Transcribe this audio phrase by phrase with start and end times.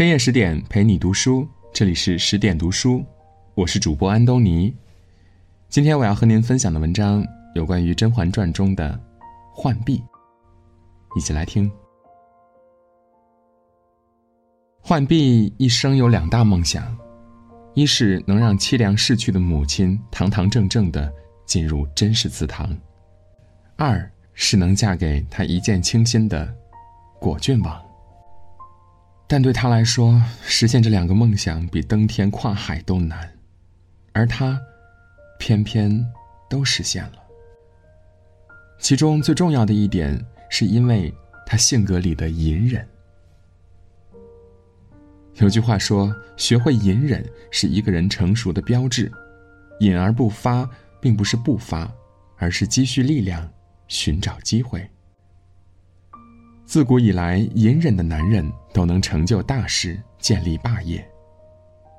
[0.00, 3.04] 深夜十点陪你读书，这里是十点读书，
[3.54, 4.74] 我是主播安东尼。
[5.68, 7.22] 今天我要和您分享的文章
[7.54, 8.98] 有关于《甄嬛传》中的
[9.54, 10.02] 浣碧，
[11.14, 11.70] 一起来听。
[14.84, 16.96] 浣碧一生有两大梦想，
[17.74, 21.12] 一是能让凄凉逝去的母亲堂堂正正的
[21.44, 22.74] 进入真实祠堂，
[23.76, 26.50] 二是能嫁给他一见倾心的
[27.20, 27.89] 果郡王。
[29.32, 33.32] 但对他来说，实现这两个梦想比登天跨海都难，
[34.12, 34.60] 而他，
[35.38, 36.04] 偏偏
[36.48, 37.12] 都实现了。
[38.80, 41.14] 其中最重要的一点，是因为
[41.46, 42.84] 他性格里的隐忍。
[45.36, 49.08] 有句话说：“学会隐忍是一个人成熟的标志。
[49.78, 50.68] 隐而不发，
[51.00, 51.88] 并不是不发，
[52.36, 53.48] 而是积蓄力量，
[53.86, 54.90] 寻找机会。”
[56.70, 61.04] 自古以来，隐忍的男人都能成就大事，建立霸业。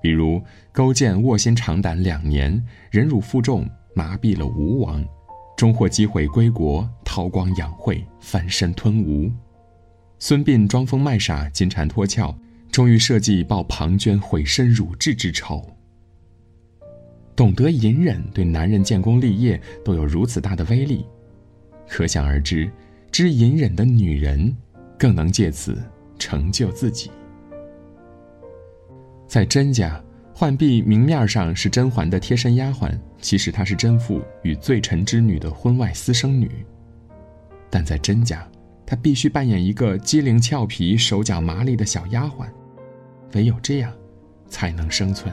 [0.00, 5.06] 比如勾践卧薪尝胆两年，忍辱负重，麻痹了吴王，
[5.54, 9.30] 终获机会归国，韬光养晦，翻身吞吴。
[10.18, 12.34] 孙膑装疯卖傻，金蝉脱壳，
[12.72, 15.62] 终于设计报庞涓毁身辱质之仇。
[17.36, 21.04] 懂得隐忍，对男人建功立业都有如此大的威力，
[21.86, 22.70] 可想而知。
[23.14, 24.52] 知隐忍的女人，
[24.98, 25.80] 更能借此
[26.18, 27.12] 成就自己。
[29.28, 30.02] 在甄家，
[30.34, 32.90] 浣碧明面上是甄嬛的贴身丫鬟，
[33.20, 36.50] 其实她是甄父与罪臣之女的婚外私生女。
[37.70, 38.44] 但在甄家，
[38.84, 42.48] 她必须扮演一个机灵俏皮、手脚麻利的小丫鬟，
[43.34, 43.92] 唯有这样，
[44.48, 45.32] 才能生存。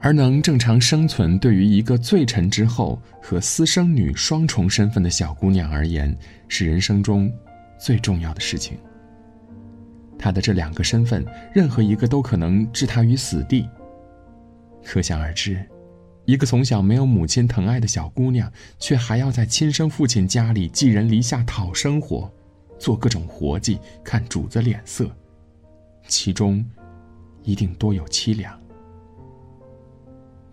[0.00, 6.16] 而能正常生存，对于一个罪臣之后和私生女双重身份的小姑娘而言，
[6.48, 7.32] 是人生中
[7.78, 8.76] 最重要的事情。
[10.18, 13.68] 她的这两个身份，任何一个都可能置她于死地。
[14.84, 15.64] 可想而知，
[16.24, 22.30] 一个从小没有母亲疼爱的小姑娘，却还要在亲生父亲家里寄人篱下讨生活，
[22.78, 25.10] 做各种活计，看主子脸色，
[26.06, 26.64] 其中
[27.42, 28.56] 一定多有凄凉。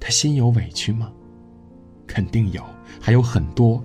[0.03, 1.09] 他心有委屈吗？
[2.05, 2.61] 肯定有，
[2.99, 3.81] 还有很多。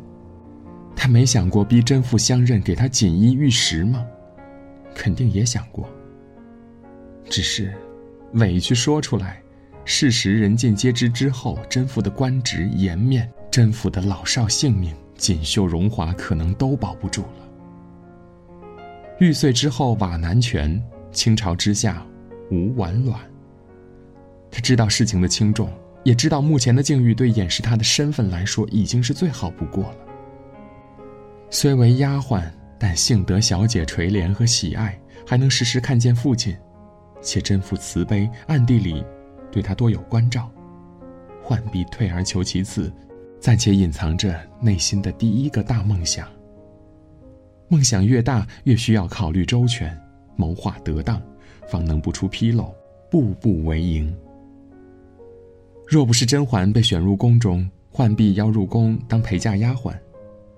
[0.97, 4.05] 他没想过逼甄父相认，给他锦衣玉食吗？
[4.97, 5.89] 肯定也想过。
[7.27, 7.73] 只是，
[8.33, 9.41] 委屈说出来，
[9.85, 17.49] 事实人尽皆知之后，甄父的官职、颜面、甄府的老少性命、锦绣荣华，可能都保不住了。
[19.21, 22.05] 玉碎之后瓦难全，倾巢之下
[22.51, 23.21] 无完卵。
[24.51, 25.71] 他知道事情的轻重。
[26.09, 29.99] 也知道目前的境遇对掩饰他的身份来说已经是最好不过了。
[31.51, 36.57] 虽为丫鬟，但幸得小姐垂怜和喜爱，还能时时看见父亲，
[37.21, 39.05] 且真父慈悲，暗地里
[39.53, 40.51] 对他多有关照。
[41.43, 42.91] 浣碧退而求其次，
[43.39, 46.27] 暂且隐藏着内心的第一个大梦想。
[47.69, 49.95] 梦想越大，越需要考虑周全，
[50.37, 51.21] 谋划得当，
[51.69, 52.75] 方能不出纰漏，
[53.11, 54.11] 步步为营。
[55.89, 59.97] 若不是甄嬛被选入宫中，浣碧要入宫当陪嫁丫鬟，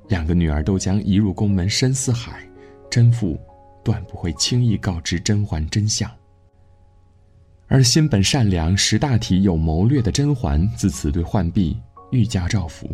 [0.09, 2.45] 两个女儿都将移入宫门深似海，
[2.91, 3.39] 甄父
[3.85, 6.11] 断不会轻易告知甄嬛真相。
[7.69, 11.81] 而心本善良、识大体、有谋略的甄嬛，自此对浣碧
[12.11, 12.91] 愈加照拂。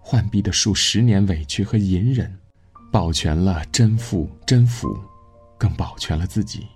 [0.00, 2.34] 浣碧的数十年委屈和隐忍，
[2.90, 4.98] 保全了甄父、甄府，
[5.58, 6.66] 更保全了自己。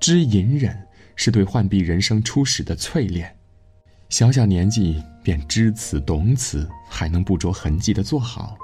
[0.00, 0.76] 知隐忍。
[1.16, 3.36] 是对浣碧人生初始的淬炼，
[4.08, 8.56] 小小年纪便知此懂此，还能不着痕迹的做好，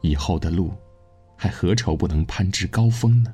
[0.00, 0.72] 以后的路，
[1.36, 3.32] 还何愁不能攀至高峰呢？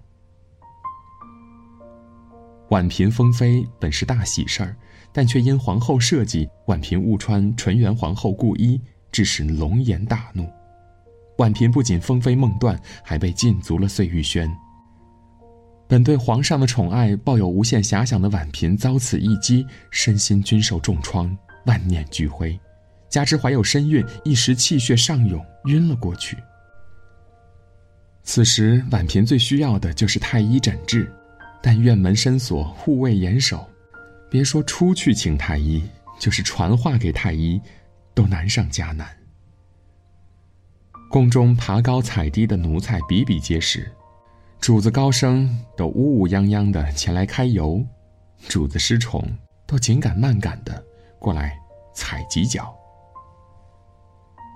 [2.71, 4.77] 婉嫔封妃本是大喜事儿，
[5.13, 8.81] 但却因皇后设计，婉嫔误穿纯元皇后故衣，
[9.13, 10.49] 致使龙颜大怒。
[11.39, 14.51] 婉嫔不仅封妃梦断，还被禁足了碎玉轩。
[15.87, 21.37] 本对皇上的宠爱抱有无限遐想的婉嫔遭此一击，身心均受重创，
[21.67, 22.59] 万念俱灰，
[23.11, 26.37] 加之怀有身孕，一时气血上涌，晕了过去。
[28.23, 31.13] 此时婉嫔最需要的就是太医诊治，
[31.63, 33.69] 但院门深锁，护卫严守，
[34.31, 35.83] 别说出去请太医，
[36.19, 37.61] 就是传话给太医，
[38.15, 39.07] 都难上加难。
[41.11, 43.87] 宫中爬高踩低的奴才比比皆是。
[44.65, 45.47] 主子高升
[45.77, 47.85] 都呜呜泱泱的前来开油，
[48.49, 49.23] 主子失宠
[49.67, 50.83] 都紧赶慢赶的
[51.19, 51.55] 过来
[51.95, 52.75] 踩几脚。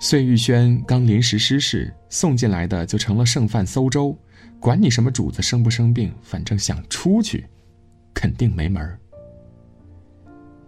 [0.00, 4.16] 碎玉轩刚临时失事，送进来的就成了剩饭馊粥，
[4.58, 7.46] 管你什么主子生不生病，反正想出去，
[8.14, 8.98] 肯定没门儿。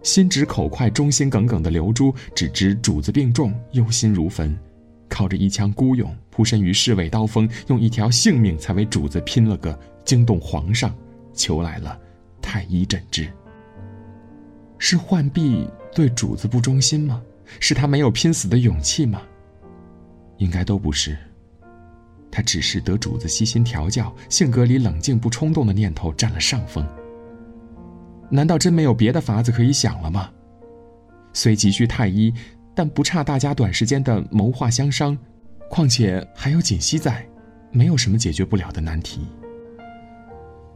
[0.03, 4.55] 心直口快、忠心耿耿的刘珠，只知主子病重，忧心如焚，
[5.11, 10.95] 靠着一腔孤勇，扑身于侍卫刀锋，用一条性命才为主子拼了个惊动皇上，
[11.33, 11.99] 求来了
[12.41, 13.29] 太医诊治。
[14.77, 17.21] 是浣碧对主子不忠心吗？
[17.59, 19.21] 是他没有拼死的勇气吗？
[20.37, 21.17] 应该都不是。
[22.31, 26.87] 他只是得主子悉心调教，性格里冷静不冲动的念头占了上风。
[28.29, 30.31] 难道真没有别的法子可以想了吗？
[31.33, 32.33] 虽急需太医，
[32.75, 35.17] 但不差大家短时间的谋划相商。
[35.69, 37.25] 况且还有锦溪在，
[37.71, 39.21] 没有什么解决不了的难题。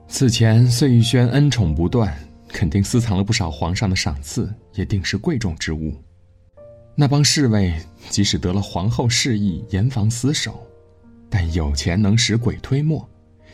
[0.07, 5.93] 此前碎玉轩恩宠不断，肯定私藏了不少皇上的赏赐，也定是贵重之物。
[6.95, 7.73] 那帮侍卫
[8.09, 10.65] 即使得了皇后示意严防死守，
[11.29, 13.05] 但有钱能使鬼推磨，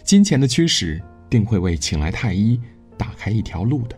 [0.03, 2.59] 金钱的驱使定会为请来太医。
[2.97, 3.97] 打开一条路的。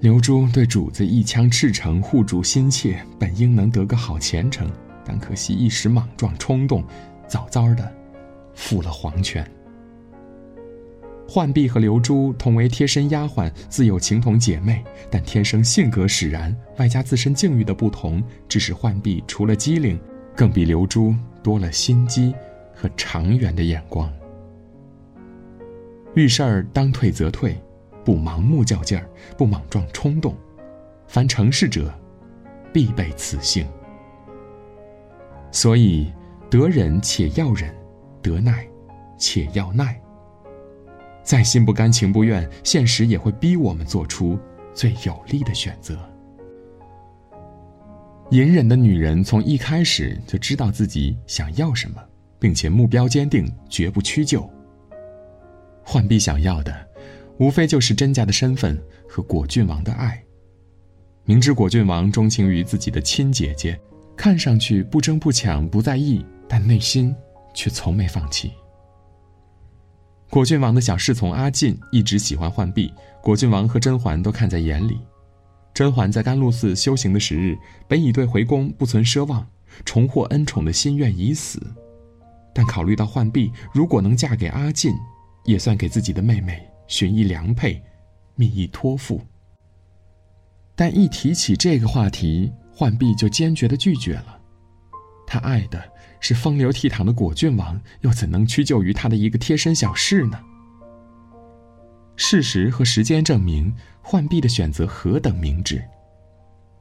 [0.00, 4.66] 刘珠对主子一腔赤诚、护主心切，本应能得个好前程，
[5.04, 6.82] 但可惜一时莽撞冲动，
[7.28, 7.92] 早早的
[8.54, 9.46] 负了皇权。
[11.28, 20.00] 浣碧和刘珠同为贴身丫鬟，自有情同姐妹，但天生性格使然，外加自身境遇的不同，致使浣碧除了机灵，
[20.34, 22.34] 更比刘珠多了心机
[22.74, 24.10] 和长远的眼光。
[26.14, 27.54] 遇事儿当退则退，
[28.10, 29.08] 不盲目较劲儿，
[29.38, 30.34] 不莽撞冲动。
[31.06, 31.94] 凡成事者，
[32.72, 33.64] 必备此性。
[35.52, 36.12] 所以，
[36.50, 37.72] 得忍且要忍，
[38.20, 38.66] 得耐
[39.16, 39.96] 且要耐。
[41.22, 44.36] 再心不甘情不愿，现实也会逼我们做出
[44.74, 45.96] 最有利的选择。
[48.30, 52.02] 隐忍的女人从一开始就知道自己想要什么，
[52.40, 54.50] 并且目标坚定，绝不屈就。
[55.84, 56.89] 浣碧想要的，
[57.40, 58.78] 无非就是甄家的身份
[59.08, 60.22] 和果郡王的爱。
[61.24, 63.80] 明知果郡王钟情于自己的亲姐姐，
[64.14, 67.16] 看上去不争不抢不在意，但内心
[67.54, 68.52] 却从没放弃。
[70.28, 72.92] 果郡王的小侍从阿进一直喜欢浣碧，
[73.22, 75.00] 果郡王和甄嬛都看在眼里。
[75.72, 77.56] 甄嬛在甘露寺修行的时日，
[77.88, 79.46] 本已对回宫不存奢望，
[79.86, 81.58] 重获恩宠的心愿已死，
[82.54, 84.92] 但考虑到浣碧如果能嫁给阿进，
[85.46, 87.80] 也算给自己的妹妹寻一良配，
[88.34, 89.22] 觅一托付。
[90.74, 94.40] 但一提起这个话题，浣碧就坚决的拒绝了。
[95.24, 95.80] 她爱的
[96.18, 100.40] 是风流倜傥的果郡王，又怎能屈就于他的一个贴身小侍呢？
[102.16, 103.72] 事实和时间证明，
[104.02, 105.80] 浣碧的选择何等明智。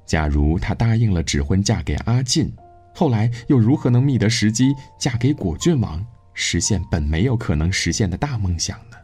[0.07, 2.51] 假如她答应了指婚嫁给阿晋，
[2.95, 6.03] 后来又如何能觅得时机嫁给果郡王？
[6.33, 8.97] 实现本没有可能实现的大梦想呢？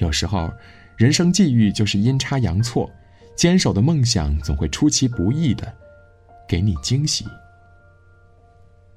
[0.00, 0.52] 有时候，
[0.96, 2.90] 人生际遇就是阴差阳错，
[3.36, 5.72] 坚守的梦想总会出其不意的
[6.48, 7.24] 给你惊喜。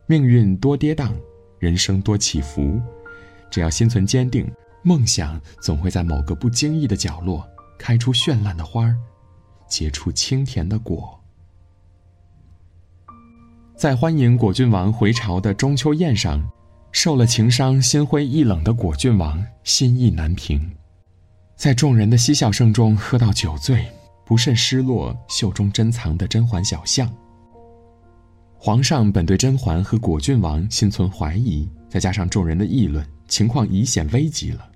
[0.05, 1.11] 命运多跌宕，
[1.59, 2.81] 人生多起伏，
[3.49, 4.49] 只要心存坚定，
[4.81, 7.47] 梦想总会在某个不经意的角落
[7.77, 8.95] 开出绚烂的花儿，
[9.67, 11.19] 结出清甜的果。
[13.75, 16.41] 在欢迎果郡王回朝的中秋宴上，
[16.93, 20.71] 受了情伤、心灰意冷的果郡王心意难平，
[21.55, 23.85] 在众人的嬉笑声中喝到酒醉，
[24.25, 27.11] 不慎失落袖中珍藏的甄嬛小象。
[28.57, 34.69] 皇上本对甄嬛和果郡王心存怀疑，再加上众人的议论，情况已显危急了。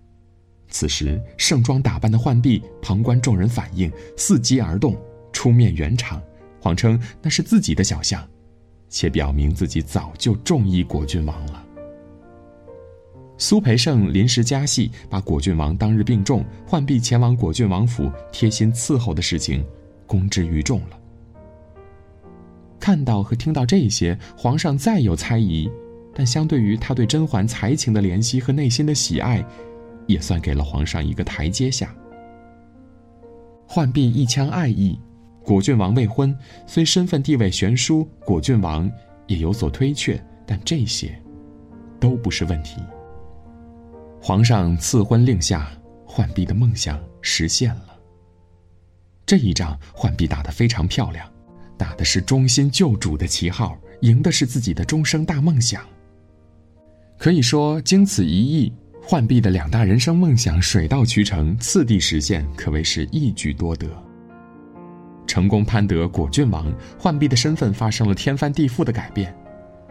[0.70, 4.96] 此时盛装打扮的浣碧旁观众人反应，伺机而动，
[5.32, 6.22] 出面圆场，
[6.62, 8.26] 谎称那是自己的小象。
[8.90, 11.64] 且表明自己早就中意果郡王了。
[13.38, 19.64] 苏培盛临时加戏，把果郡王当日病重，浣碧前往果郡王府贴心伺候的事情
[20.06, 21.00] 公之于众了。
[22.80, 25.70] 看到和听到这些，皇上再有猜疑，
[26.16, 29.46] 但相对于他对甄嬛才情的怜惜和内心的喜爱，
[30.08, 31.94] 也算给了皇上一个台阶下。
[33.68, 35.00] 浣碧一腔爱意。
[35.44, 38.90] 果郡王未婚，虽身份地位悬殊，果郡王
[39.28, 41.18] 也有所推却，但这些，
[42.02, 42.82] 都不是问题。
[44.22, 45.72] 皇上赐婚令下，
[46.06, 47.98] 浣碧的梦想实现了。
[49.26, 51.30] 这一仗，浣碧打得非常漂亮，
[51.78, 55.82] 打的是忠心救主的旗号，赢的是自己的终生大梦想。
[57.18, 58.74] 可以说，经此一役，
[59.08, 63.88] 浣碧的两大人生梦想水到渠成，次第实现，可谓是一举多得。
[65.26, 69.36] 成功攀得果郡王，浣碧的身份发生了天翻地覆的改变。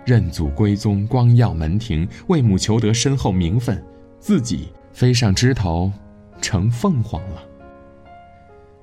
[0.04, 3.82] 认祖归宗，光耀门庭，为母求得深厚名分，
[4.18, 5.92] 自己飞上枝头，
[6.40, 7.42] 成凤凰了。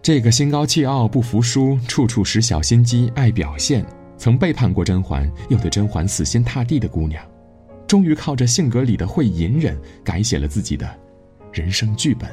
[0.01, 3.85] 这个心高气傲、不服输、处处使小心机、爱表现、
[4.17, 7.25] 曾背叛过甄嬛又对甄嬛死心塌地的姑娘，
[7.87, 10.89] 终于靠着性格里的会隐忍，改写了自己的
[11.51, 12.29] 人生剧本。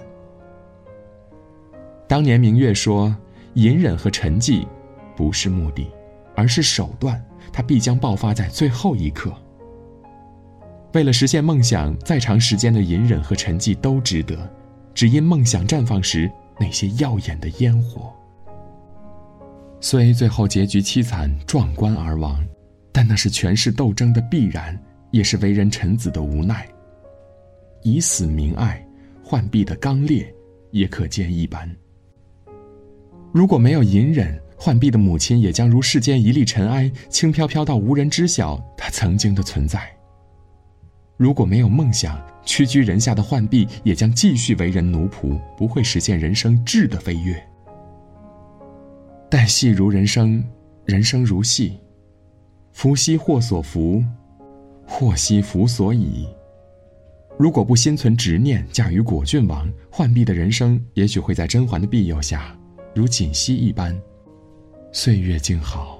[2.09, 3.17] 当年明月说
[3.55, 4.67] ：“隐忍和沉寂，
[5.17, 5.89] 不是目的，
[6.35, 9.33] 而是手段，它必将爆发在最后一刻。”
[10.93, 14.37] 为了实现梦想，再长时间的隐忍和沉寂都值得，
[14.95, 16.31] 只因梦想绽放时。
[16.63, 18.13] 那些耀眼的烟火，
[19.81, 22.47] 虽最后结局凄惨壮观而亡，
[22.93, 24.79] 但那是权势斗争的必然，
[25.11, 26.69] 也是为人臣子的无奈。
[27.83, 28.87] 以死明爱，
[29.25, 30.31] 浣碧的刚烈
[30.71, 31.75] 也可见一斑。
[33.33, 39.91] 如果没有隐忍，浣碧的母亲也将如世间一粒尘埃，轻飘飘到无人知晓她曾经的存在。
[41.21, 47.39] 如果没有梦想，屈居人下的浣碧也将继续为人奴仆，不会实现人生质的飞跃。
[49.29, 50.43] 但戏如人生，
[50.87, 51.79] 人生如戏，
[52.73, 54.03] 福兮祸所伏，
[54.87, 56.27] 祸兮福所倚。
[57.39, 62.59] 如果不心存执念，嫁于果郡王，浣碧的人生也许会在甄嬛的庇佑下，
[62.95, 63.95] 如锦溪一般，
[64.91, 66.00] 岁月静好。